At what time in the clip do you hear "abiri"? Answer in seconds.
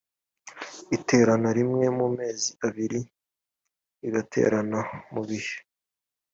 2.67-2.99